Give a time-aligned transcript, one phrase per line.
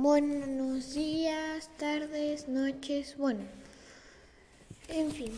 [0.00, 3.40] Buenos días, tardes, noches, bueno.
[4.86, 5.32] En fin,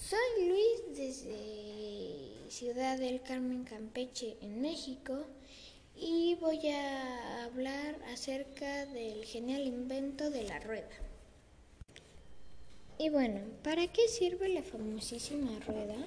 [0.00, 5.26] soy Luis desde Ciudad del Carmen, Campeche, en México,
[5.94, 10.96] y voy a hablar acerca del genial invento de la rueda.
[12.96, 16.06] Y bueno, ¿para qué sirve la famosísima rueda?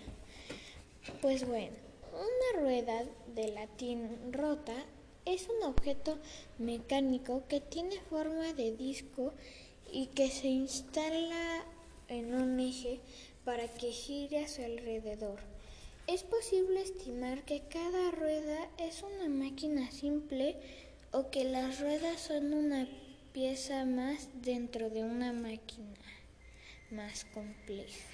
[1.21, 1.75] Pues bueno,
[2.13, 3.05] una rueda
[3.35, 4.73] de latín rota
[5.25, 6.17] es un objeto
[6.57, 9.33] mecánico que tiene forma de disco
[9.91, 11.63] y que se instala
[12.07, 12.99] en un eje
[13.43, 15.39] para que gire a su alrededor.
[16.07, 20.57] Es posible estimar que cada rueda es una máquina simple
[21.11, 22.87] o que las ruedas son una
[23.33, 25.99] pieza más dentro de una máquina
[26.91, 28.07] más compleja.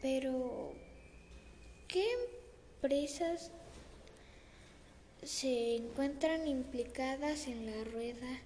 [0.00, 0.72] Pero,
[1.88, 2.04] ¿qué
[2.80, 3.50] empresas
[5.22, 8.40] se encuentran implicadas en la rueda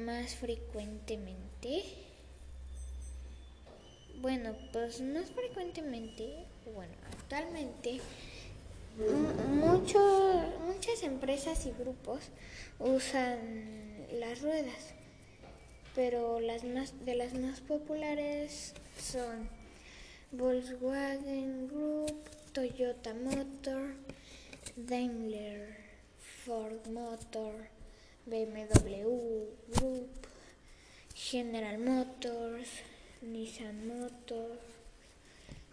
[0.00, 1.82] más frecuentemente?
[4.20, 8.00] Bueno, pues más frecuentemente, bueno, actualmente
[9.48, 12.20] muchas empresas y grupos
[12.78, 14.94] usan las ruedas,
[15.94, 19.48] pero las más, de las más populares son
[20.32, 22.14] Volkswagen Group,
[22.52, 23.94] Toyota Motor,
[24.76, 25.76] Daimler,
[26.18, 27.68] Ford Motor,
[28.28, 30.26] BMW Group,
[31.14, 32.82] General Motors,
[33.24, 34.58] Nissan Motors,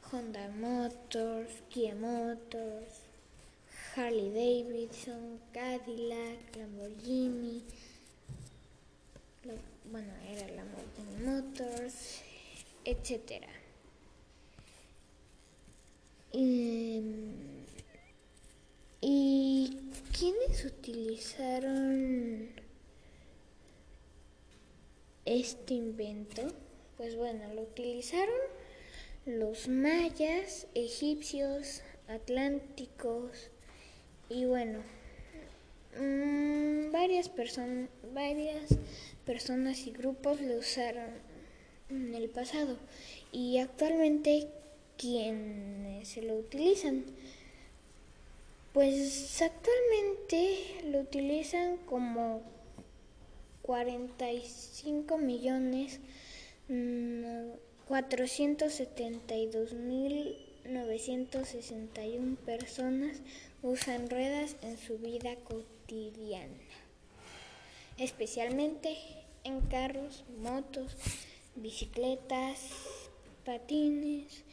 [0.04, 3.02] Honda Motors, Kia Motors,
[3.96, 7.64] Harley Davidson, Cadillac, Lamborghini,
[9.92, 12.22] bueno, era Lamborghini Motors,
[12.86, 13.48] etcétera.
[19.04, 19.78] ¿Y
[20.22, 22.52] quiénes utilizaron
[25.26, 26.44] este invento?
[26.96, 28.36] Pues bueno, lo utilizaron
[29.26, 33.50] los mayas, egipcios, atlánticos
[34.30, 34.84] y bueno,
[36.00, 38.78] mm, varias, personas varias
[39.26, 41.10] personas y grupos lo usaron
[41.90, 42.78] en el pasado
[43.32, 44.50] y actualmente
[44.98, 47.06] quienes se lo utilizan
[48.74, 52.42] pues actualmente lo utilizan como
[53.64, 56.00] 45 millones
[57.88, 63.22] 472 mil 961 personas
[63.62, 66.56] usan ruedas en su vida cotidiana,
[67.98, 68.98] especialmente
[69.44, 70.96] en carros, motos,
[71.56, 72.60] bicicletas,
[73.44, 74.44] patines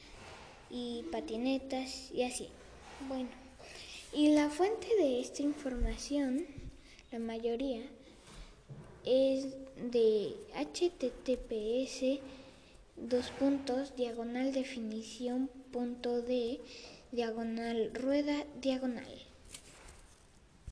[0.70, 2.48] y patinetas y así.
[3.06, 3.47] Bueno.
[4.12, 6.46] Y la fuente de esta información,
[7.12, 7.82] la mayoría,
[9.04, 12.20] es de https
[12.97, 16.60] dos puntos diagonal definición punto de
[17.12, 19.28] diagonal rueda diagonal.